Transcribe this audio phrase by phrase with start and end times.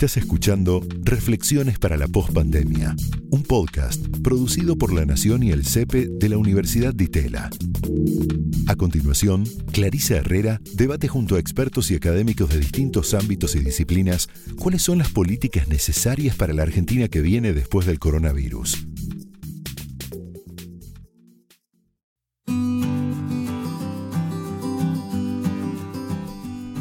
[0.00, 2.96] Estás escuchando Reflexiones para la Postpandemia,
[3.28, 7.50] un podcast producido por La Nación y el CEPE de la Universidad de Itela.
[8.66, 14.30] A continuación, Clarisa Herrera debate junto a expertos y académicos de distintos ámbitos y disciplinas
[14.58, 18.86] cuáles son las políticas necesarias para la Argentina que viene después del coronavirus.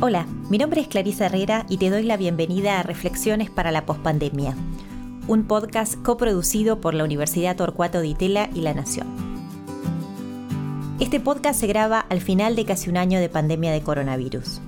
[0.02, 3.86] Hola, mi nombre es Clarisa Herrera y te doy la bienvenida a Reflexiones para la
[3.86, 4.56] Postpandemia,
[5.28, 9.08] un podcast coproducido por la Universidad Torcuato de Itela y La Nación.
[11.02, 14.62] Este podcast se graba al final de casi un año de pandemia de coronavirus.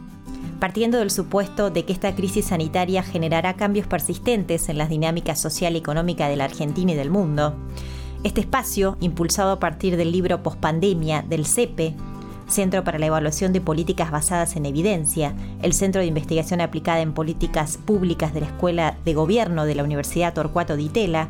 [0.60, 5.76] Partiendo del supuesto de que esta crisis sanitaria generará cambios persistentes en las dinámicas social
[5.76, 7.56] y económica de la Argentina y del mundo,
[8.26, 11.96] este espacio, impulsado a partir del libro Postpandemia del CEPE,
[12.52, 17.14] Centro para la Evaluación de Políticas Basadas en Evidencia, el Centro de Investigación Aplicada en
[17.14, 21.30] Políticas Públicas de la Escuela de Gobierno de la Universidad Torcuato Di Tella,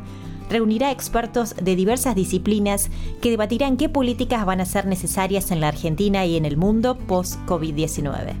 [0.50, 5.68] reunirá expertos de diversas disciplinas que debatirán qué políticas van a ser necesarias en la
[5.68, 8.34] Argentina y en el mundo post-COVID-19.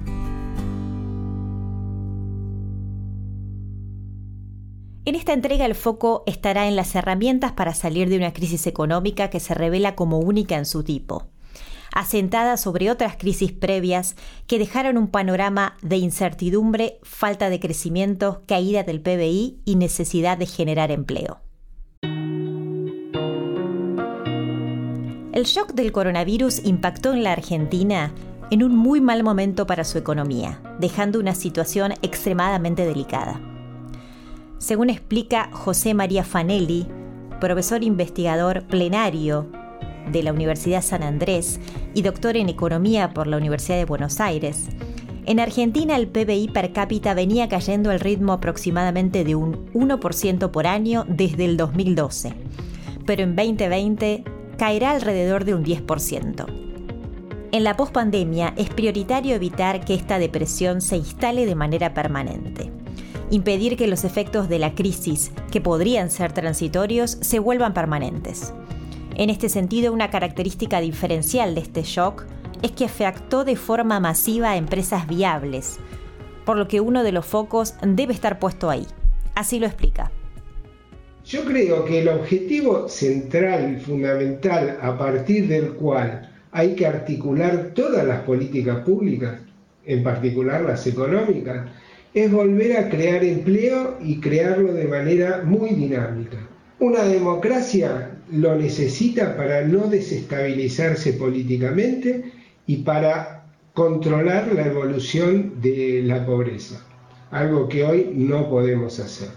[5.04, 9.30] En esta entrega el foco estará en las herramientas para salir de una crisis económica
[9.30, 11.32] que se revela como única en su tipo
[11.92, 18.82] asentada sobre otras crisis previas que dejaron un panorama de incertidumbre, falta de crecimiento, caída
[18.82, 21.40] del PBI y necesidad de generar empleo.
[25.32, 28.12] El shock del coronavirus impactó en la Argentina
[28.50, 33.40] en un muy mal momento para su economía, dejando una situación extremadamente delicada.
[34.58, 36.86] Según explica José María Fanelli,
[37.40, 39.50] profesor investigador plenario
[40.10, 41.60] de la Universidad San Andrés
[41.94, 44.68] y doctor en Economía por la Universidad de Buenos Aires,
[45.24, 50.66] en Argentina el PBI per cápita venía cayendo al ritmo aproximadamente de un 1% por
[50.66, 52.34] año desde el 2012,
[53.06, 54.24] pero en 2020
[54.58, 56.46] caerá alrededor de un 10%.
[57.52, 62.72] En la pospandemia es prioritario evitar que esta depresión se instale de manera permanente.
[63.30, 68.52] Impedir que los efectos de la crisis, que podrían ser transitorios, se vuelvan permanentes.
[69.14, 72.24] En este sentido, una característica diferencial de este shock
[72.62, 75.78] es que afectó de forma masiva a empresas viables,
[76.46, 78.86] por lo que uno de los focos debe estar puesto ahí.
[79.34, 80.10] Así lo explica.
[81.24, 87.72] Yo creo que el objetivo central y fundamental a partir del cual hay que articular
[87.74, 89.40] todas las políticas públicas,
[89.84, 91.68] en particular las económicas,
[92.14, 96.38] es volver a crear empleo y crearlo de manera muy dinámica.
[96.78, 102.32] Una democracia lo necesita para no desestabilizarse políticamente
[102.66, 106.84] y para controlar la evolución de la pobreza,
[107.30, 109.28] algo que hoy no podemos hacer.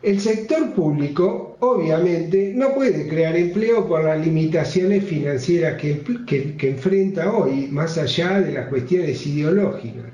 [0.00, 7.32] El sector público obviamente no puede crear empleo por las limitaciones financieras que, que, enfrenta
[7.32, 10.04] hoy, más allá de las cuestiones ideológicas.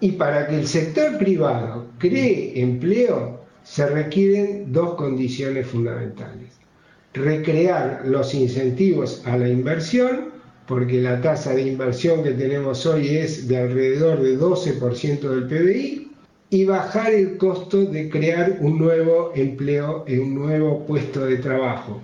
[0.00, 6.63] Y para que el sector privado cree empleo, se requieren dos condiciones fundamentales.
[7.14, 10.32] Recrear los incentivos a la inversión,
[10.66, 16.10] porque la tasa de inversión que tenemos hoy es de alrededor de 12% del PBI,
[16.50, 22.00] y bajar el costo de crear un nuevo empleo, un nuevo puesto de trabajo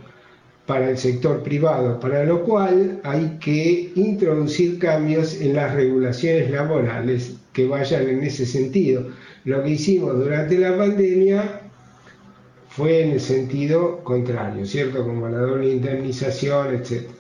[0.67, 7.35] para el sector privado, para lo cual hay que introducir cambios en las regulaciones laborales
[7.53, 9.09] que vayan en ese sentido.
[9.45, 11.70] Lo que hicimos durante la pandemia
[12.81, 15.05] fue en el sentido contrario, ¿cierto?
[15.05, 17.11] Como la doble indemnización, etc.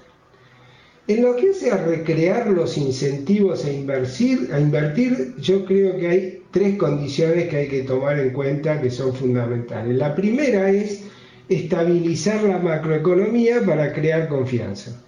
[1.06, 6.08] En lo que hace a recrear los incentivos a invertir, a invertir, yo creo que
[6.08, 9.94] hay tres condiciones que hay que tomar en cuenta que son fundamentales.
[9.98, 11.04] La primera es
[11.50, 14.98] estabilizar la macroeconomía para crear confianza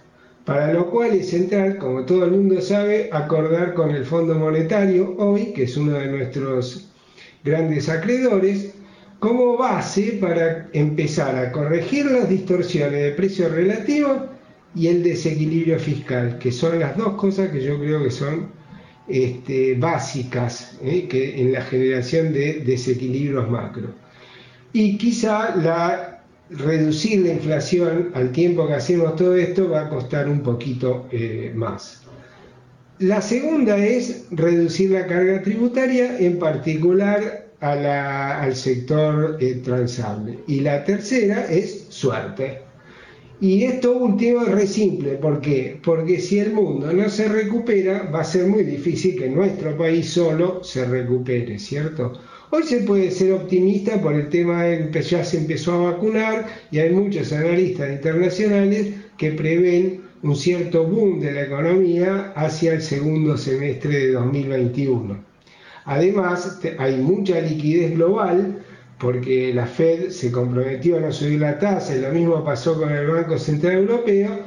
[0.45, 5.15] para lo cual es central, como todo el mundo sabe, acordar con el Fondo Monetario
[5.17, 6.89] hoy, que es uno de nuestros
[7.45, 8.72] grandes acreedores,
[9.23, 14.17] como base para empezar a corregir las distorsiones de precios relativos
[14.75, 18.49] y el desequilibrio fiscal, que son las dos cosas que yo creo que son
[19.07, 21.07] este, básicas ¿eh?
[21.07, 23.91] que en la generación de desequilibrios macro.
[24.73, 30.27] Y quizá la, reducir la inflación al tiempo que hacemos todo esto va a costar
[30.27, 32.03] un poquito eh, más.
[32.99, 40.39] La segunda es reducir la carga tributaria, en particular al sector eh, transable.
[40.47, 42.59] Y la tercera es suerte.
[43.39, 45.79] Y esto último es re simple, ¿por qué?
[45.83, 50.09] Porque si el mundo no se recupera, va a ser muy difícil que nuestro país
[50.09, 52.13] solo se recupere, ¿cierto?
[52.51, 56.45] Hoy se puede ser optimista por el tema de que ya se empezó a vacunar
[56.71, 62.81] y hay muchos analistas internacionales que prevén un cierto boom de la economía hacia el
[62.81, 65.32] segundo semestre de 2021.
[65.85, 68.63] Además, hay mucha liquidez global
[68.99, 72.91] porque la Fed se comprometió a no subir la tasa y lo mismo pasó con
[72.91, 74.39] el Banco Central Europeo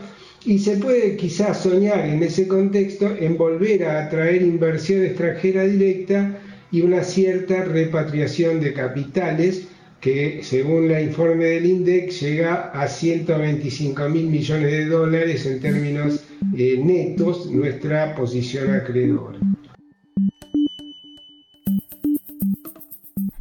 [0.47, 6.39] y se puede quizás soñar en ese contexto en volver a atraer inversión extranjera directa
[6.71, 9.69] y una cierta repatriación de capitales
[10.01, 16.25] que según el informe del INDEX llega a 125 mil millones de dólares en términos
[16.57, 19.39] eh, netos nuestra posición acreedora.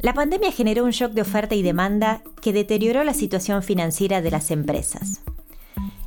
[0.06, 4.30] La pandemia generó un shock de oferta y demanda que deterioró la situación financiera de
[4.30, 5.22] las empresas.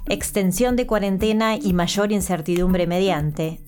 [0.07, 3.59] Extensión de cuarentena y mayor incertidumbre mediante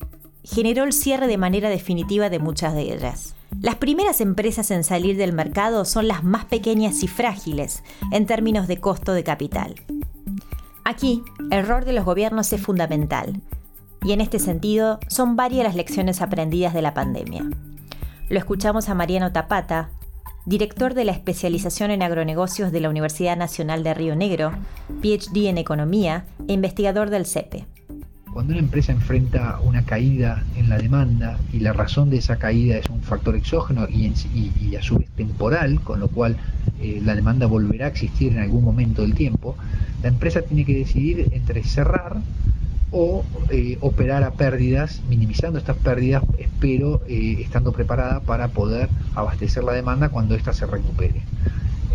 [0.46, 3.36] generó el cierre de manera definitiva de muchas de ellas.
[3.60, 8.70] Las primeras empresas en salir del mercado son las más pequeñas y frágiles en términos
[8.70, 9.76] de costo de capital.
[10.86, 13.42] Aquí, el rol de los gobiernos es fundamental,
[14.02, 17.44] y en este sentido son varias las lecciones aprendidas de la pandemia.
[18.30, 19.90] Lo escuchamos a Mariano Tapata,
[20.46, 24.52] director de la especialización en agronegocios de la Universidad Nacional de Río Negro,
[25.02, 27.66] PhD en Economía e investigador del CEPE.
[28.34, 32.78] Cuando una empresa enfrenta una caída en la demanda y la razón de esa caída
[32.78, 36.38] es un factor exógeno y, a su vez temporal, con lo cual
[36.82, 39.58] eh, la demanda volverá a existir en algún momento del tiempo,
[40.02, 42.22] la empresa tiene que decidir entre cerrar
[42.92, 49.64] o eh, operar a pérdidas, minimizando estas pérdidas, espero eh, estando preparada para poder abastecer
[49.64, 51.22] la demanda cuando ésta se recupere.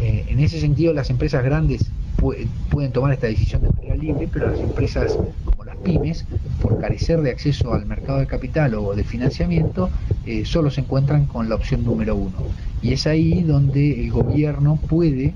[0.01, 1.91] Eh, en ese sentido, las empresas grandes
[2.71, 6.25] pueden tomar esta decisión de manera libre, pero las empresas como las pymes,
[6.63, 9.91] por carecer de acceso al mercado de capital o de financiamiento,
[10.45, 12.39] solo se encuentran con la opción número uno.
[12.81, 15.35] Y es ahí donde el gobierno puede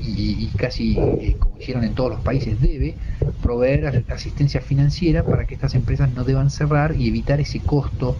[0.00, 2.96] y, casi eh, como hicieron en todos los países debe
[3.42, 8.16] proveer asistencia financiera para que estas empresas no deban cerrar y evitar ese costo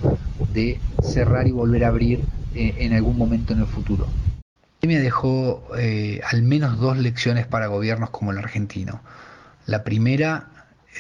[0.52, 2.20] de cerrar y volver a abrir
[2.54, 4.06] eh, en algún momento en el futuro.
[4.82, 9.02] Me dejó eh, al menos dos lecciones para gobiernos como el argentino.
[9.66, 10.46] La primera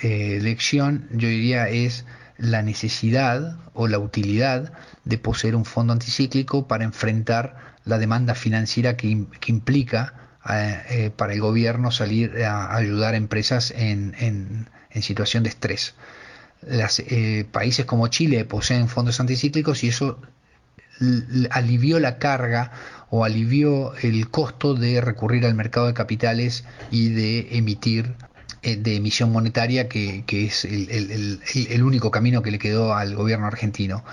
[0.02, 2.06] lección, yo diría, es
[2.38, 4.72] la necesidad o la utilidad
[5.04, 10.14] de poseer un fondo anticíclico para enfrentar la demanda financiera que, que implica
[10.48, 15.94] eh, para el gobierno salir a ayudar a empresas en, en, situación de estrés.
[16.62, 20.18] Las, eh, países como Chile poseen fondos anticíclicos y eso
[21.50, 22.72] alivió la carga
[23.10, 28.14] o alivió el costo de recurrir al mercado de capitales y de emitir
[28.62, 32.94] eh, de emisión monetaria que, que es el, el, el, único camino que le quedó
[32.94, 34.04] al gobierno argentino.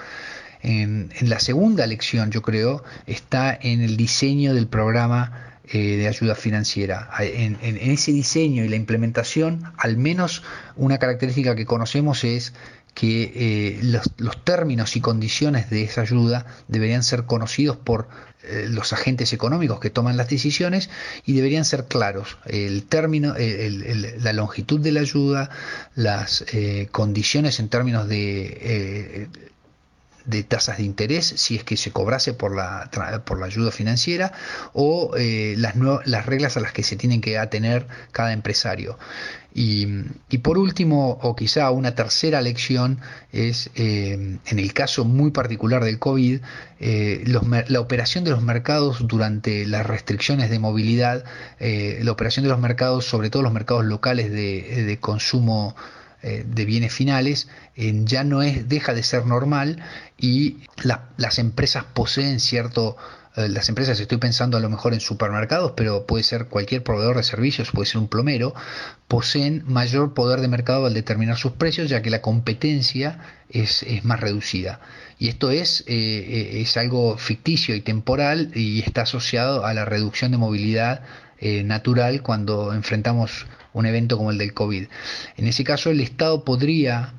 [0.62, 6.08] En, en la segunda lección, yo creo, está en el diseño del programa eh, de
[6.08, 7.10] ayuda financiera.
[7.20, 10.44] En, ese diseño y la implementación, al menos
[10.78, 12.54] una característica que conocemos es
[12.94, 18.08] que eh, los, términos y condiciones de esa ayuda deberían ser conocidos por
[18.44, 20.90] eh, los agentes económicos que toman las decisiones
[21.26, 22.38] y deberían ser claros.
[22.46, 25.50] El término, la longitud de la ayuda,
[25.96, 26.46] las
[26.92, 29.28] condiciones en términos de
[30.28, 32.92] de tasas de interés si es que se cobrase por la,
[33.26, 34.34] por la ayuda financiera
[34.74, 39.00] o eh, las, las reglas a las que se tienen que atener cada empresario.
[39.60, 39.88] Y,
[40.44, 43.00] por último, o quizá una tercera lección,
[43.32, 46.42] es eh, en el caso muy particular del COVID,
[46.80, 51.24] eh, la operación de los mercados durante las restricciones de movilidad,
[51.60, 55.76] la operación de los mercados, sobre todo los mercados locales de, de consumo
[56.24, 59.84] eh, de bienes finales ya no es deja de ser normal
[60.18, 60.58] y
[61.18, 62.98] las empresas poseen cierto
[63.36, 67.18] eh, las empresas estoy pensando a lo mejor en supermercados pero puede ser cualquier proveedor
[67.18, 68.56] de servicios puede ser un plomero
[69.08, 73.20] poseen mayor poder de mercado al determinar sus precios ya que la competencia
[73.50, 74.80] es, más reducida
[75.20, 80.32] y esto es, eh, es algo ficticio y temporal y está asociado a la reducción
[80.32, 81.02] de movilidad
[81.40, 84.88] natural cuando enfrentamos un evento como el del COVID.
[85.38, 87.14] En ese caso el Estado podría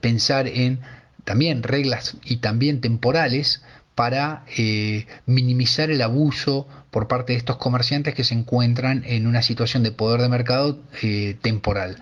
[0.00, 0.78] pensar en
[1.24, 3.62] también reglas y también temporales
[3.94, 9.42] para eh, minimizar el abuso por parte de estos comerciantes que se encuentran en una
[9.42, 11.96] situación de poder de mercado eh, temporal.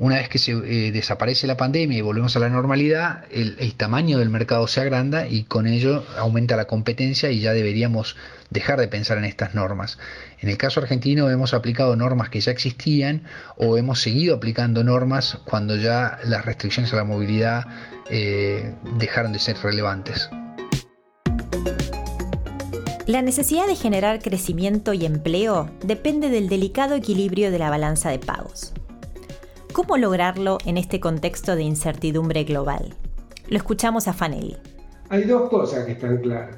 [0.00, 4.18] Una vez que se eh, desaparece la pandemia y volvemos a la normalidad, el, tamaño
[4.18, 8.16] del mercado se agranda y con ello aumenta la competencia y ya deberíamos
[8.48, 9.98] dejar de pensar en estas normas.
[10.40, 13.24] En el caso argentino hemos aplicado normas que ya existían
[13.58, 17.66] o hemos seguido aplicando normas cuando ya las restricciones a la movilidad
[18.08, 20.30] eh, dejaron de ser relevantes.
[23.06, 28.18] La necesidad de generar crecimiento y empleo depende del delicado equilibrio de la balanza de
[28.18, 28.72] pagos.
[29.72, 32.92] ¿Cómo lograrlo en este contexto de incertidumbre global?
[33.48, 34.56] Lo escuchamos a Fanelli.
[35.10, 36.56] Hay dos cosas que están claras.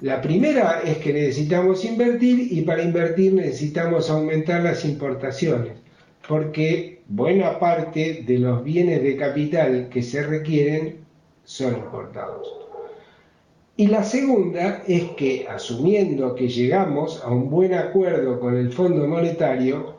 [0.00, 5.74] La primera es que necesitamos invertir y para invertir necesitamos aumentar las importaciones,
[6.26, 10.96] porque buena parte de los bienes de capital que se requieren
[11.44, 12.48] son importados.
[13.76, 19.06] Y la segunda es que, asumiendo que llegamos a un buen acuerdo con el Fondo
[19.06, 19.94] Monetario,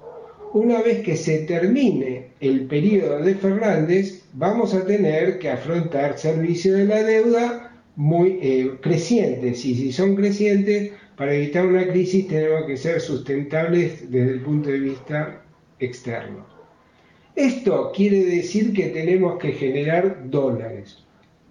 [0.53, 6.75] una vez que se termine el periodo de Fernández, vamos a tener que afrontar servicios
[6.75, 9.63] de la deuda muy eh, crecientes.
[9.63, 14.69] Y si son crecientes, para evitar una crisis tenemos que ser sustentables desde el punto
[14.69, 15.43] de vista
[15.79, 16.47] externo.
[17.35, 20.97] Esto quiere decir que tenemos que generar dólares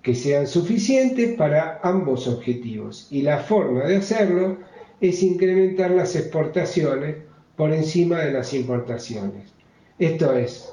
[0.03, 3.07] que sean suficientes para ambos objetivos.
[3.13, 4.59] Y la forma de hacerlo
[5.01, 7.17] es incrementar las exportaciones
[7.55, 9.53] por encima de las importaciones.
[10.01, 10.73] Esto es,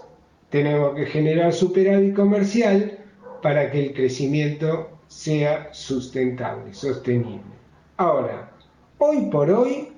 [0.57, 2.97] tenemos que generar superávit comercial
[3.43, 7.53] para que el crecimiento sea sustentable, sostenible.
[7.97, 8.51] Ahora,
[8.97, 9.89] hoy por hoy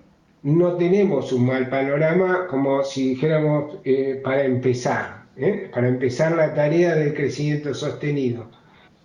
[0.44, 5.70] no tenemos un mal panorama como si dijéramos eh, para empezar, ¿eh?
[5.74, 8.46] para empezar la tarea del crecimiento sostenido.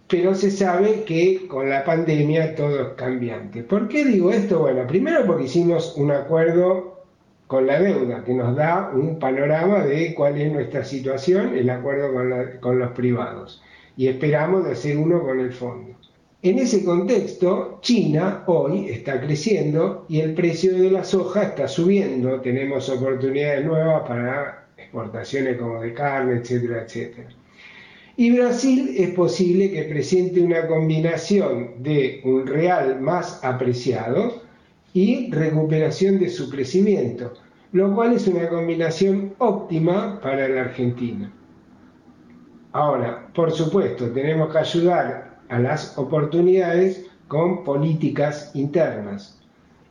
[0.08, 3.62] Pero se sabe que con la pandemia todo es cambiante.
[3.62, 4.58] ¿Por qué digo esto?
[4.58, 6.93] Bueno, primero porque hicimos un acuerdo
[7.46, 12.12] con la deuda, que nos da un panorama de cuál es nuestra situación, el acuerdo
[12.60, 13.62] con, los privados.
[13.96, 15.94] Y esperamos de hacer uno con el fondo.
[16.42, 22.40] En ese contexto, China hoy está creciendo y el precio de la soja está subiendo.
[22.40, 27.28] Tenemos oportunidades nuevas para exportaciones como de carne, etcétera, etcétera.
[28.16, 34.43] Y Brasil es posible que presente una combinación de un real más apreciado,
[34.94, 37.34] y recuperación de su crecimiento,
[37.72, 41.30] lo cual es una combinación óptima para la Argentina.
[42.72, 49.40] Ahora, por supuesto, tenemos que ayudar a las oportunidades con políticas internas.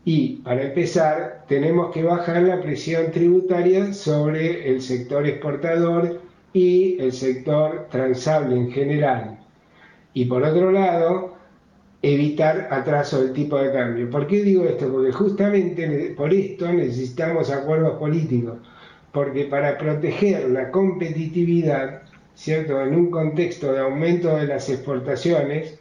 [0.05, 6.22] Y para empezar, tenemos que bajar la presión tributaria sobre el sector exportador
[6.53, 9.39] y el sector transable en general.
[10.13, 11.33] Y por otro lado,
[12.03, 14.10] evitar atraso del tipo de cambio.
[14.10, 14.91] ¿Por qué digo esto?
[14.91, 18.55] Porque justamente por esto necesitamos acuerdos políticos,
[19.13, 22.01] porque para proteger la competitividad,
[22.36, 22.81] ¿cierto?
[22.81, 25.79] En un contexto de aumento de las exportaciones,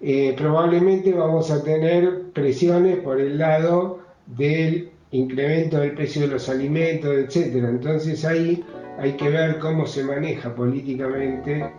[0.00, 6.48] eh, probablemente vamos a tener presiones por el lado del incremento del precio de los
[6.48, 7.68] alimentos, etcétera.
[7.68, 8.64] Entonces ahí
[8.98, 11.70] hay que ver cómo se maneja políticamente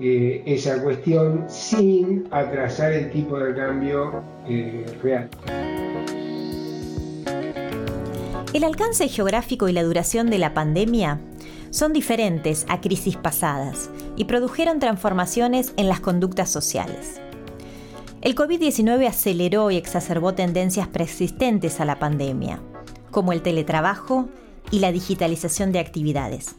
[0.00, 5.28] eh, esa cuestión sin atrasar el tipo de cambio eh, real.
[8.52, 11.20] El alcance geográfico y la duración de la pandemia
[11.70, 17.20] son diferentes a crisis pasadas y produjeron transformaciones en las conductas sociales.
[18.20, 22.60] El COVID-19 aceleró y exacerbó tendencias preexistentes a la pandemia,
[23.10, 24.28] como el teletrabajo
[24.70, 26.56] y la digitalización de actividades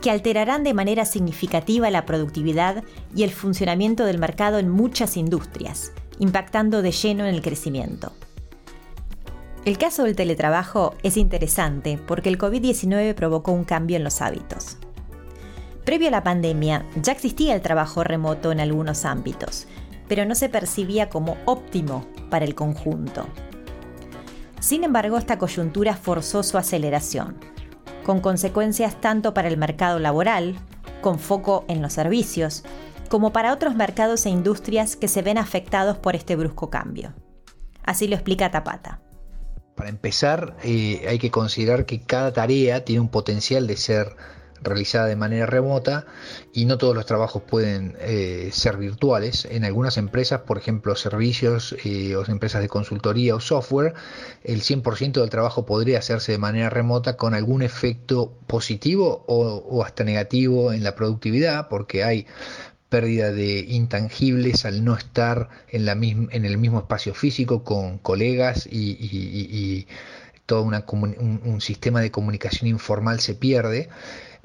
[0.00, 5.92] que alterarán de manera significativa la productividad y el funcionamiento del mercado en muchas industrias,
[6.18, 8.12] impactando de lleno en el crecimiento.
[9.64, 14.78] El caso del teletrabajo es interesante porque el COVID-19 provocó un cambio en los hábitos.
[15.84, 19.66] Previo a la pandemia ya existía el trabajo remoto en algunos ámbitos,
[20.06, 23.26] pero no se percibía como óptimo para el conjunto.
[24.60, 27.36] Sin embargo, esta coyuntura forzó su aceleración,
[28.04, 30.56] con consecuencias tanto para el mercado laboral,
[31.00, 32.64] con foco en los servicios,
[33.08, 37.14] como para otros mercados e industrias que se ven afectados por este brusco cambio.
[37.84, 39.00] Así lo explica Tapata.
[39.74, 44.16] Para empezar, eh, hay que considerar que cada tarea tiene un potencial de ser
[44.62, 46.06] realizada de manera remota
[46.52, 49.46] y no todos los trabajos pueden eh, ser virtuales.
[49.50, 53.94] En algunas empresas, por ejemplo, servicios eh, o empresas de consultoría o software,
[54.44, 60.04] el 100% del trabajo podría hacerse de manera remota con algún efecto positivo o, hasta
[60.04, 62.26] negativo en la productividad, porque hay
[62.88, 68.66] pérdida de intangibles al no estar en, la en el mismo espacio físico con colegas
[68.70, 69.86] y,
[70.46, 73.90] todo un sistema de comunicación informal se pierde.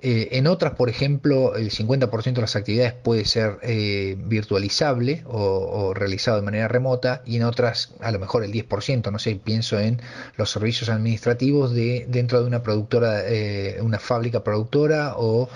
[0.05, 5.93] Eh, en otras, por ejemplo, el 50% de las actividades puede ser eh, virtualizable o,
[5.93, 9.79] realizado de manera remota y en otras a lo mejor el 10%, no sé, pienso
[9.79, 10.01] en
[10.35, 15.47] los servicios administrativos de dentro de una productora, eh, una fábrica productora o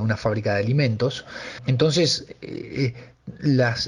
[0.00, 1.24] una fábrica de alimentos.
[1.68, 2.26] Entonces,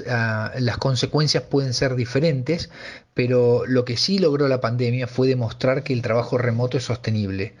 [0.07, 2.69] ah, las consecuencias pueden ser diferentes,
[3.13, 7.53] pero lo que sí logró la pandemia fue demostrar que el trabajo remoto es sostenible.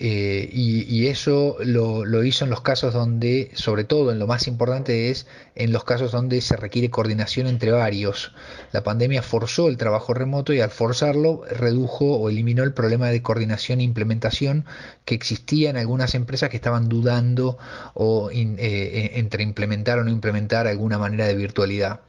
[0.00, 5.10] Eh, y, eso lo, hizo en los casos donde, sobre todo en lo más importante
[5.10, 5.26] es
[5.56, 8.32] en los casos donde se requiere coordinación entre varios.
[8.72, 13.22] La pandemia forzó el trabajo remoto y al forzarlo redujo o eliminó el problema de
[13.22, 14.66] coordinación e implementación
[15.04, 17.58] que existía en algunas empresas que estaban dudando
[17.94, 22.00] o eh, entre implementar o no implementar alguna manera de virtualidad.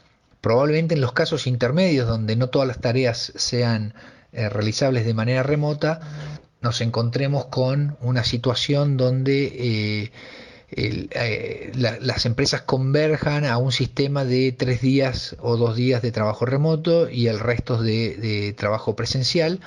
[0.41, 3.93] Probablemente en los casos intermedios donde no todas las tareas sean
[4.31, 5.99] eh, realizables de manera remota,
[6.61, 10.11] nos encontremos con una situación donde eh,
[10.71, 16.45] eh, las empresas converjan a un sistema de tres días o dos días de trabajo
[16.45, 19.61] remoto y el resto de, trabajo presencial.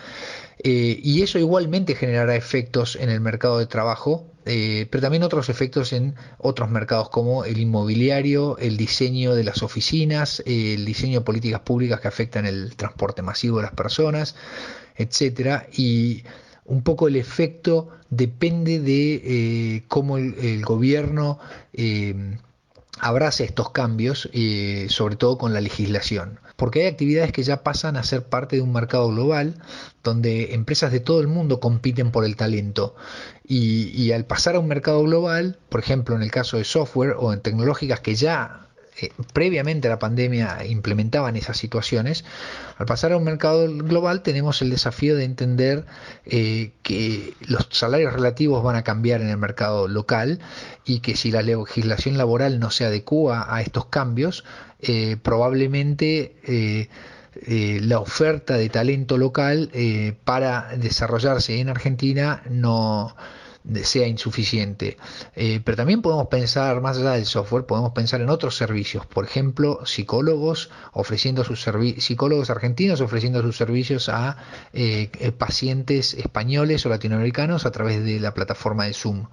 [0.64, 5.92] Eh, y eso igualmente generará efectos en el mercado de trabajo, pero también otros efectos
[5.92, 11.60] en otros mercados como el inmobiliario, el diseño de las oficinas, el diseño de políticas
[11.60, 14.34] públicas que afectan el transporte masivo de las personas,
[14.96, 15.66] etcétera.
[15.72, 16.24] Y
[16.64, 21.38] un poco el efecto depende de eh, cómo el, gobierno
[21.72, 22.38] eh,
[23.00, 26.40] abrace estos cambios, eh, sobre todo con la legislación.
[26.56, 29.54] Porque hay actividades que ya pasan a ser parte de un mercado global,
[30.04, 32.94] donde empresas de todo el mundo compiten por el talento.
[33.44, 37.16] Y, y al pasar a un mercado global, por ejemplo en el caso de software
[37.18, 38.68] o en tecnológicas que ya
[39.00, 42.26] eh, previamente a la pandemia implementaban esas situaciones,
[42.76, 45.86] al pasar a un mercado global tenemos el desafío de entender
[46.26, 50.40] eh, que los salarios relativos van a cambiar en el mercado local
[50.84, 54.44] y que si la legislación laboral no se adecua a estos cambios,
[54.80, 56.36] eh, probablemente
[57.44, 59.70] la oferta de talento local
[60.24, 63.16] para desarrollarse en Argentina no
[63.84, 64.96] sea insuficiente.
[65.34, 69.24] Eh, pero también podemos pensar, más allá del software, podemos pensar en otros servicios, por
[69.24, 71.66] ejemplo, psicólogos ofreciendo sus
[71.98, 74.36] psicólogos argentinos ofreciendo sus servicios a
[74.72, 79.26] eh, eh, pacientes españoles o latinoamericanos a través de la plataforma de Zoom.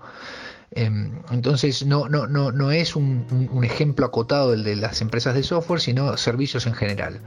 [0.72, 5.42] Em, entonces no, no, no, no es un ejemplo acotado el de las empresas de
[5.42, 7.20] software, sino servicios en general.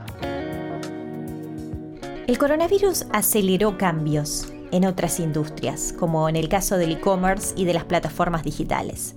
[2.25, 7.75] El coronavirus aceleró cambios en otras industrias, como en el caso del e-commerce y de
[7.75, 9.15] las plataformas digitales,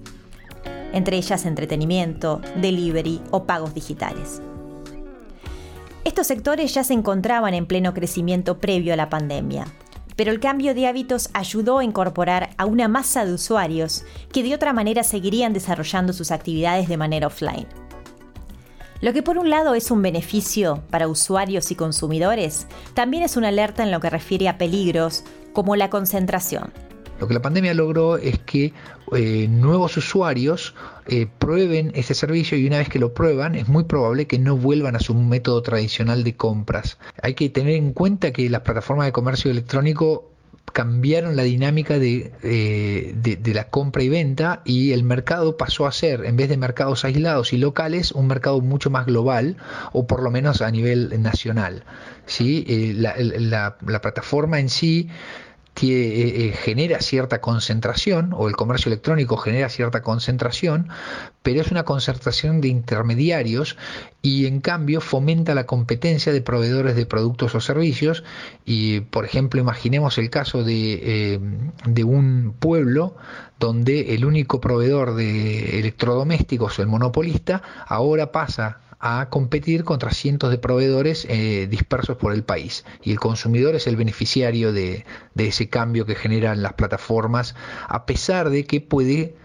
[0.93, 4.43] entre ellas entretenimiento, delivery o pagos digitales.
[6.05, 9.67] Estos sectores ya se encontraban en pleno crecimiento previo a la pandemia,
[10.15, 14.55] pero el cambio de hábitos ayudó a incorporar a una masa de usuarios que de
[14.55, 17.67] otra manera seguirían desarrollando sus actividades de manera offline.
[19.03, 23.49] Lo que por un lado es un beneficio para usuarios y consumidores, también es una
[23.49, 25.23] alerta en lo que refiere a peligros
[25.57, 26.71] como la concentración.
[27.19, 28.75] Lo que la pandemia logró es que
[29.17, 30.75] eh, nuevos usuarios
[31.07, 34.59] eh, prueben ese servicio y una vez que lo prueban es muy probable que no
[34.59, 36.99] vuelvan a su método tradicional de compras.
[37.23, 40.31] Hay que tener en cuenta que las plataformas de comercio electrónico
[40.75, 45.93] cambiaron la dinámica eh, de, de, la compra y venta y el mercado pasó a
[45.93, 49.57] ser, en vez de mercados aislados y locales, un mercado mucho más global
[49.95, 51.85] o por lo menos a nivel nacional.
[52.27, 52.93] ¿sí?
[52.99, 55.09] la plataforma en sí
[55.77, 60.89] que eh, eh, genera cierta concentración, o el comercio electrónico genera cierta concentración,
[61.43, 63.77] pero es una concentración de intermediarios
[64.23, 68.25] y en cambio fomenta la competencia de proveedores de productos o servicios.
[68.65, 71.41] Y por ejemplo, imaginemos el caso de, eh,
[71.85, 73.15] de un pueblo
[73.61, 80.59] donde el único proveedor de electrodomésticos, el monopolista, ahora pasa a competir contra cientos de
[80.59, 82.85] proveedores eh, dispersos por el país.
[83.03, 85.05] Y el consumidor es el beneficiario de,
[85.37, 87.55] ese cambio que generan las plataformas,
[87.89, 89.37] a pesar de que puede,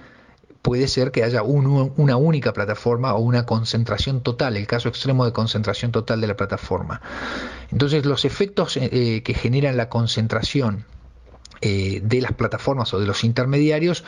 [0.62, 5.34] puede ser que haya una única plataforma o una concentración total, el caso extremo de
[5.34, 7.02] concentración total de la plataforma.
[7.72, 10.86] Entonces los efectos eh, que generan la concentración
[11.64, 14.04] eh, de las plataformas o de los intermediarios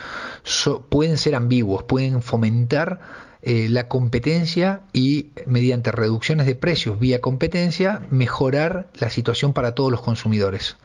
[0.88, 2.98] pueden ser ambiguos, pueden fomentar
[3.46, 9.90] eh, la competencia y mediante reducciones de precios vía competencia mejorar la situación para todos
[9.90, 10.76] los consumidores.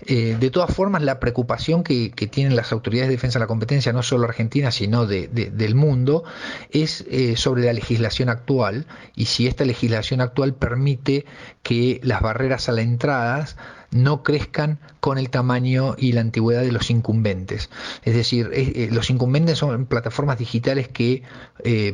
[0.00, 3.92] Eh, de todas formas, la preocupación que, tienen las autoridades de defensa de la competencia,
[3.92, 6.24] no solo argentina, sino del mundo,
[6.70, 11.24] es eh, sobre la legislación actual y si esta legislación actual permite
[11.62, 13.46] que las barreras a la entrada
[13.90, 17.70] no crezcan con el tamaño y la antigüedad de los incumbentes.
[18.04, 21.22] Es decir, eh, los incumbentes son plataformas digitales que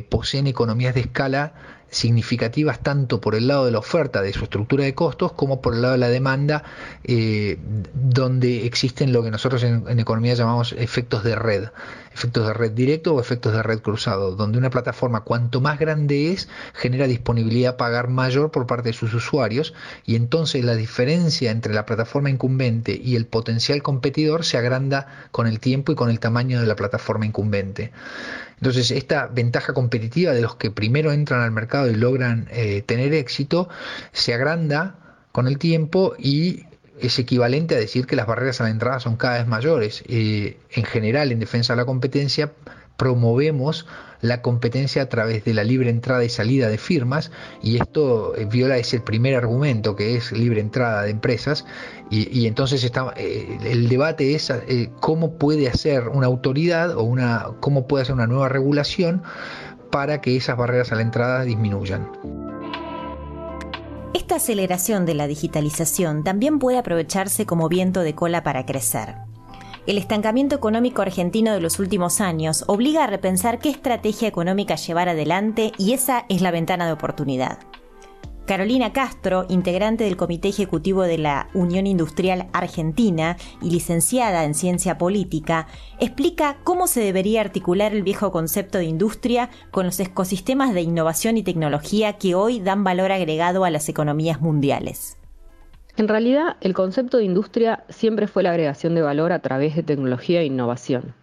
[0.09, 1.53] poseen economías de escala
[1.93, 5.75] significativas tanto por el lado de la oferta de su estructura de costos como por
[5.75, 6.63] el lado de la demanda,
[7.03, 7.57] eh,
[7.93, 11.65] donde existen lo que nosotros en, economía llamamos efectos de red,
[12.13, 16.31] efectos de red directo o efectos de red cruzado, donde una plataforma cuanto más grande
[16.31, 19.73] es, genera disponibilidad a pagar mayor por parte de sus usuarios
[20.05, 25.47] y entonces la diferencia entre la plataforma incumbente y el potencial competidor se agranda con
[25.47, 27.91] el tiempo y con el tamaño de la plataforma incumbente.
[28.57, 33.13] Entonces, esta ventaja competitiva de los que primero entran al mercado y logran eh, tener
[33.13, 33.67] éxito
[34.13, 36.65] se agranda con el tiempo y
[37.03, 40.03] es equivalente a decir que las barreras a la entrada son cada vez mayores.
[40.07, 42.53] Eh, en general, en defensa de la competencia,
[42.95, 43.85] promovemos
[44.21, 48.45] la competencia a través de la libre entrada y salida de firmas y esto eh,
[48.45, 51.65] viola ese primer argumento que es libre entrada de empresas
[52.09, 54.53] y, entonces eh, el debate es
[54.99, 59.23] cómo puede hacer una autoridad o una cómo puede hacer una nueva regulación
[59.91, 62.07] para que esas barreras a la entrada disminuyan.
[64.13, 69.15] Esta aceleración de la digitalización también puede aprovecharse como viento de cola para crecer
[69.85, 75.09] el estancamiento económico argentino de los últimos años obliga a repensar qué estrategia económica llevar
[75.09, 77.59] adelante y esa es la ventana de oportunidad.
[78.45, 84.97] Carolina Castro, integrante del Comité Ejecutivo de la Unión Industrial Argentina y licenciada en Ciencia
[84.97, 85.67] Política,
[85.99, 91.37] explica cómo se debería articular el viejo concepto de industria con los ecosistemas de innovación
[91.37, 95.17] y tecnología que hoy dan valor agregado a las economías mundiales.
[95.95, 99.83] En realidad, el concepto de industria siempre fue la agregación de valor a través de
[99.83, 101.13] tecnología e innovación.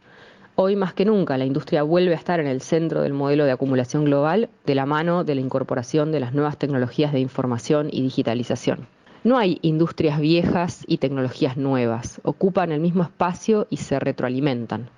[0.63, 3.51] Hoy más que nunca, la industria vuelve a estar en el centro del modelo de
[3.51, 8.03] acumulación global de la mano de la incorporación de las nuevas tecnologías de información y
[8.03, 8.87] digitalización.
[9.25, 14.91] No hay industrias viejas y tecnologías nuevas, ocupan el mismo espacio y se retroalimentan.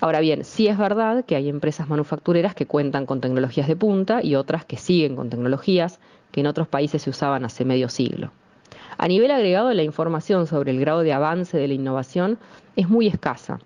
[0.00, 4.24] Ahora bien, sí es verdad que hay empresas manufactureras que cuentan con tecnologías de punta
[4.24, 6.00] y otras que siguen con tecnologías
[6.32, 8.32] que en otros países se usaban hace medio siglo.
[8.98, 12.38] A nivel agregado, la información sobre el grado de avance de la innovación
[12.74, 13.60] es muy escasa.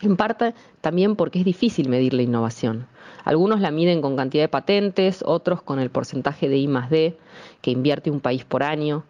[0.00, 2.86] En parte también porque es difícil medir la innovación.
[3.24, 7.18] Algunos la miden con cantidad de patentes, otros con el porcentaje de I D
[7.60, 9.04] que invierte un país por año,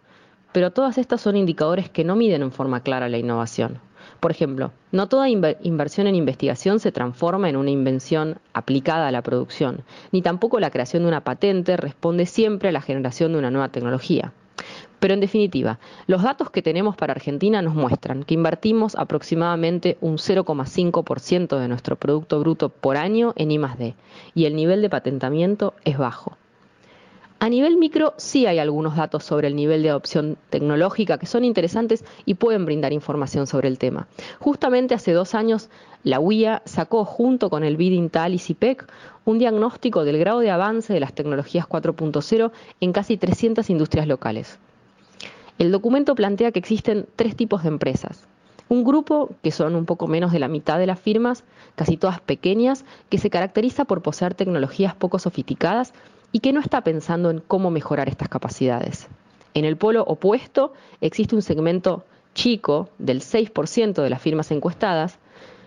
[0.51, 3.79] pero todas estas son indicadores que no miden en forma clara la innovación.
[4.19, 9.21] Por ejemplo, no toda inversión en investigación se transforma en una invención aplicada a la
[9.21, 13.51] producción, ni tampoco la creación de una patente responde siempre a la generación de una
[13.51, 14.33] nueva tecnología.
[14.99, 20.17] Pero en definitiva, los datos que tenemos para Argentina nos muestran que invertimos aproximadamente un
[20.17, 23.95] 0,5% de nuestro Producto Bruto por año en I+D
[24.35, 26.37] y el nivel de patentamiento es bajo.
[27.41, 31.45] A nivel micro sí hay algunos datos sobre el nivel de adopción tecnológica que son
[31.45, 34.07] interesantes y pueden brindar información sobre el tema.
[34.39, 35.69] Justamente hace dos años
[36.03, 38.85] la UIA sacó junto con el BIDINTAL y CIPEC
[39.23, 44.59] un diagnóstico del grado de avance de las tecnologías 4.0 en casi 300 industrias locales.
[45.59, 48.23] El documento plantea que existen tres tipos de empresas.
[48.69, 51.43] Un grupo, que son un poco menos de la mitad de las firmas,
[51.75, 55.93] casi todas pequeñas, que se caracteriza por poseer tecnologías poco sofisticadas
[56.31, 59.09] y que no está pensando en cómo mejorar estas capacidades.
[59.53, 65.17] En el polo opuesto existe un segmento chico del 6% de las firmas encuestadas,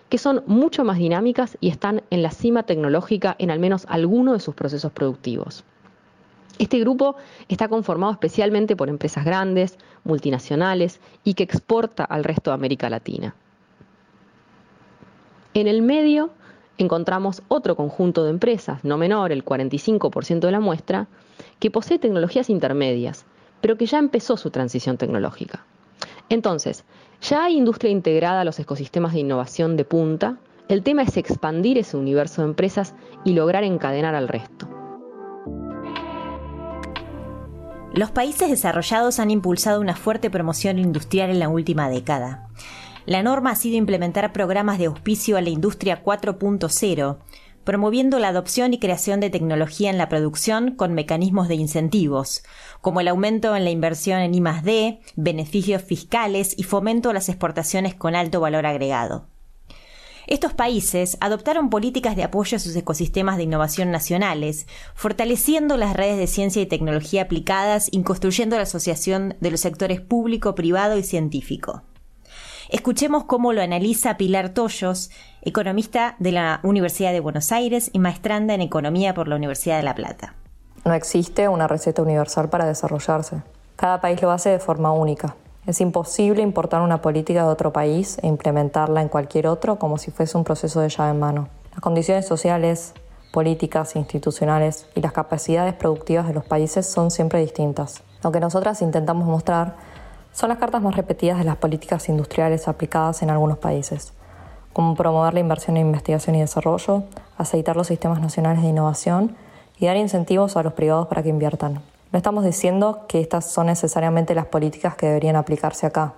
[0.09, 4.33] que son mucho más dinámicas y están en la cima tecnológica en al menos alguno
[4.33, 5.63] de sus procesos productivos.
[6.59, 7.15] Este grupo
[7.49, 13.35] está conformado especialmente por empresas grandes, multinacionales y que exporta al resto de América Latina.
[15.53, 16.29] En el medio
[16.77, 21.07] encontramos otro conjunto de empresas, no menor, el 45% de la muestra,
[21.59, 23.25] que posee tecnologías intermedias,
[23.61, 25.65] pero que ya empezó su transición tecnológica.
[26.29, 26.83] Entonces,
[27.21, 30.37] ya hay industria integrada a los ecosistemas de innovación de punta,
[30.69, 34.82] el tema es expandir ese universo de empresas y lograr encadenar al resto.
[37.93, 42.47] Los países desarrollados han impulsado una fuerte promoción industrial en la última década.
[43.05, 47.17] La norma ha sido implementar programas de auspicio a la industria 4.0,
[47.63, 52.43] promoviendo la adopción y creación de tecnología en la producción con mecanismos de incentivos,
[52.81, 57.93] como el aumento en la inversión en I+D, beneficios fiscales y fomento a las exportaciones
[57.93, 59.27] con alto valor agregado.
[60.25, 66.17] Estos países adoptaron políticas de apoyo a sus ecosistemas de innovación nacionales, fortaleciendo las redes
[66.17, 71.03] de ciencia y tecnología aplicadas y construyendo la asociación de los sectores público, privado y
[71.03, 71.81] científico.
[72.69, 78.53] Escuchemos cómo lo analiza Pilar Toyos, economista de la Universidad de Buenos Aires y maestranda
[78.53, 80.35] en economía por la Universidad de La Plata.
[80.85, 83.41] No existe una receta universal para desarrollarse.
[83.75, 85.35] Cada país lo hace de forma única.
[85.65, 90.11] Es imposible importar una política de otro país e implementarla en cualquier otro como si
[90.11, 91.47] fuese un proceso de llave en mano.
[91.71, 92.93] Las condiciones sociales,
[93.31, 98.03] políticas, institucionales y las capacidades productivas de los países son siempre distintas.
[98.23, 99.75] Lo que nosotras intentamos mostrar
[100.33, 104.11] son las cartas más repetidas de las políticas industriales aplicadas en algunos países,
[104.73, 107.03] como promover la inversión en investigación y desarrollo,
[107.37, 109.37] aceitar los sistemas nacionales de innovación
[109.79, 111.92] y dar incentivos a los privados para que inviertan.
[112.13, 116.13] No estamos diciendo que estas son necesariamente las políticas que deberían aplicarse acá,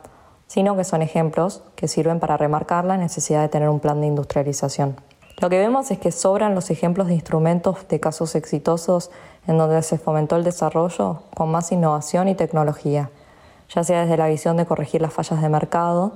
[0.46, 4.08] sino que son ejemplos que sirven para remarcar la necesidad de tener un plan de
[4.08, 4.98] industrialización.
[5.38, 9.10] Lo que vemos es que sobran los ejemplos de instrumentos de casos exitosos
[9.48, 13.10] en donde se fomentó el desarrollo con más innovación y tecnología,
[13.74, 16.12] ya sea desde la visión de corregir las fallas de mercado,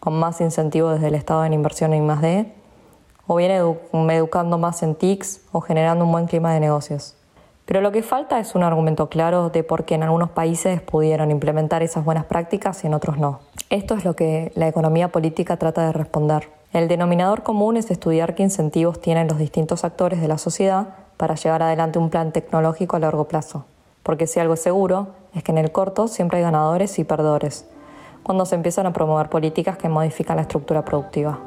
[0.00, 2.52] con más incentivo desde el Estado en inversión en I+D,
[3.28, 3.52] o bien
[4.10, 7.14] educando más en TICs o generando un buen clima de negocios.
[7.64, 11.30] Pero lo que falta es un argumento claro de por qué en algunos países pudieron
[11.30, 13.40] implementar esas buenas prácticas y en otros no.
[13.68, 16.48] Esto es lo que la economía política trata de responder.
[16.72, 21.34] El denominador común es estudiar qué incentivos tienen los distintos actores de la sociedad para
[21.34, 23.66] llevar adelante un plan tecnológico a largo plazo.
[24.02, 27.66] Porque si algo es seguro, es que en el corto siempre hay ganadores y perdedores,
[28.22, 31.38] cuando se empiezan a promover políticas que modifican la estructura productiva.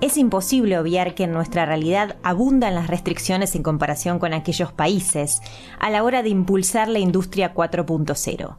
[0.00, 5.42] Es imposible obviar que en nuestra realidad abundan las restricciones en comparación con aquellos países
[5.78, 8.56] a la hora de impulsar la industria 4.0.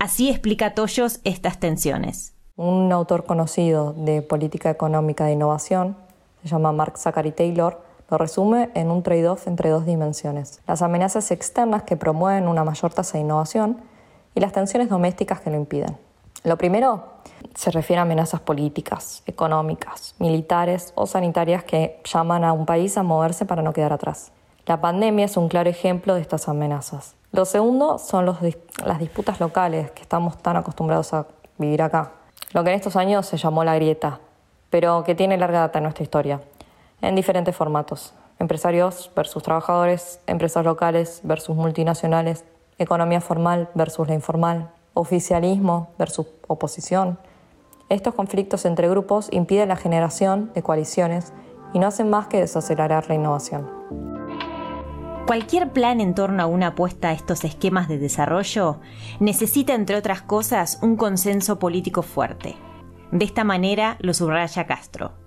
[0.00, 2.34] Así explica Toyos estas tensiones.
[2.56, 5.96] Un autor conocido de política económica de innovación,
[6.42, 10.60] se llama Mark Zachary Taylor, lo resume en un trade-off entre dos dimensiones.
[10.66, 13.78] Las amenazas externas que promueven una mayor tasa de innovación
[14.34, 15.96] y las tensiones domésticas que lo impiden.
[16.46, 17.02] Lo primero
[17.56, 23.02] se refiere a amenazas políticas, económicas, militares o sanitarias que llaman a un país a
[23.02, 24.30] moverse para no quedar atrás.
[24.64, 27.16] La pandemia es un claro ejemplo de estas amenazas.
[27.32, 31.26] Lo segundo son las disputas locales que estamos tan acostumbrados a
[31.58, 32.12] vivir acá.
[32.52, 34.20] Lo que en estos años se llamó la grieta,
[34.70, 36.42] pero que tiene larga data en nuestra historia,
[37.02, 38.14] en diferentes formatos.
[38.38, 42.44] Empresarios versus trabajadores, empresas locales versus multinacionales,
[42.78, 47.18] economía formal versus la informal, oficialismo versus oposición.
[47.88, 51.32] Estos conflictos entre grupos impiden la generación de coaliciones
[51.72, 53.70] y no hacen más que desacelerar la innovación.
[55.26, 58.80] Cualquier plan en torno a una apuesta a estos esquemas de desarrollo
[59.20, 62.56] necesita, entre otras cosas, un consenso político fuerte.
[63.10, 65.25] De esta manera lo subraya Castro.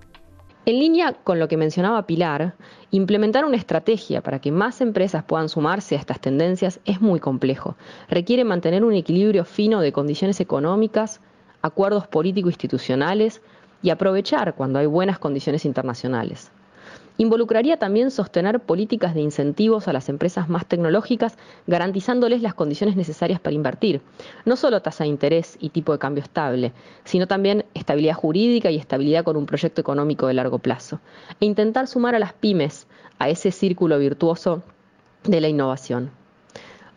[0.66, 2.54] En línea con lo que mencionaba Pilar,
[2.90, 7.76] implementar una estrategia para que más empresas puedan sumarse a estas tendencias es muy complejo.
[8.10, 11.22] Requiere mantener un equilibrio fino de condiciones económicas,
[11.62, 13.40] acuerdos político-institucionales
[13.82, 16.52] y aprovechar cuando hay buenas condiciones internacionales.
[17.20, 23.38] Involucraría también sostener políticas de incentivos a las empresas más tecnológicas, garantizándoles las condiciones necesarias
[23.38, 24.00] para invertir.
[24.46, 26.72] No solo tasa de interés y tipo de cambio estable,
[27.04, 30.98] sino también estabilidad jurídica y estabilidad con un proyecto económico de largo plazo.
[31.40, 32.86] E intentar sumar a las pymes
[33.18, 34.62] a ese círculo virtuoso
[35.24, 36.12] de la innovación.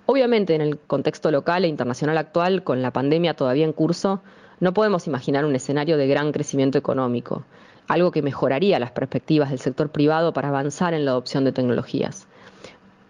[0.06, 4.22] Obviamente, en el contexto local e internacional actual, con la pandemia todavía en curso,
[4.62, 7.44] no podemos imaginar un escenario de gran crecimiento económico
[7.94, 12.28] algo que mejoraría las perspectivas del sector privado para avanzar en la adopción de tecnologías.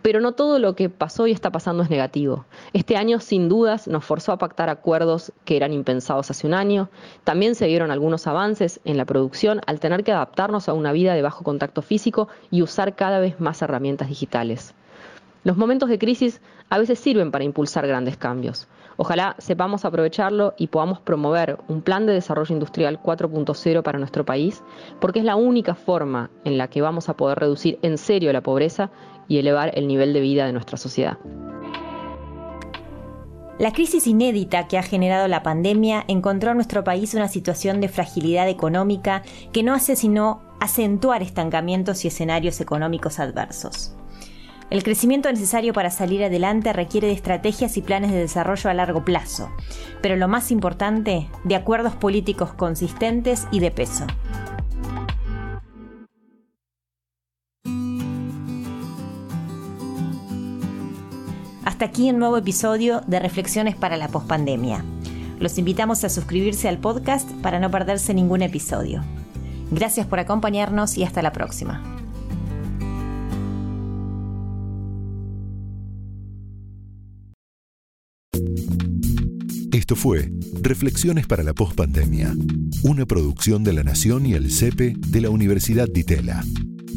[0.01, 2.43] Pero no todo lo que pasó y está pasando es negativo.
[2.73, 6.89] Este año, sin dudas, nos forzó a pactar acuerdos que eran impensados hace un año.
[7.23, 11.13] También se dieron algunos avances en la producción al tener que adaptarnos a una vida
[11.13, 14.75] de bajo contacto físico y usar cada vez más herramientas digitales.
[15.45, 18.67] Los momentos de crisis a veces sirven para impulsar grandes cambios.
[18.97, 24.63] Ojalá sepamos aprovecharlo y podamos promover un plan de desarrollo industrial 4.0 para nuestro país,
[24.99, 28.41] porque es la única forma en la que vamos a poder reducir en serio la
[28.41, 28.91] pobreza
[29.27, 31.17] y elevar el nivel de vida de nuestra sociedad.
[33.59, 37.87] La crisis inédita que ha generado la pandemia encontró en nuestro país una situación de
[37.87, 43.95] fragilidad económica que no hace sino acentuar estancamientos y escenarios económicos adversos.
[44.69, 49.05] El crecimiento necesario para salir adelante requiere de estrategias y planes de desarrollo a largo
[49.05, 49.51] plazo,
[50.01, 54.07] pero lo más importante, de acuerdos políticos consistentes y de peso.
[61.65, 64.83] Hasta aquí un nuevo episodio de Reflexiones para la Pospandemia.
[65.39, 69.03] Los invitamos a suscribirse al podcast para no perderse ningún episodio.
[69.71, 72.02] Gracias por acompañarnos y hasta la próxima.
[79.73, 80.31] Esto fue
[80.61, 82.35] Reflexiones para la Postpandemia,
[82.83, 86.43] una producción de La Nación y el CEPE de la Universidad de Itela.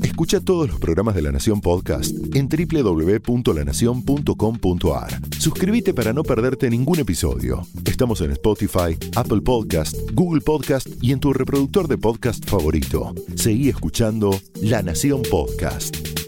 [0.03, 5.21] Escucha todos los programas de La Nación Podcast en www.lanacion.com.ar.
[5.39, 7.67] Suscríbete para no perderte ningún episodio.
[7.87, 13.15] Estamos en Spotify, Apple Podcast, Google Podcast y en tu reproductor de podcast favorito.
[13.37, 16.26] Seguí escuchando La Nación Podcast.